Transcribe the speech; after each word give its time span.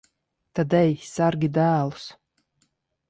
Tad 0.59 0.73
ej, 0.77 0.95
sargi 1.09 1.51
dēlus. 1.59 2.09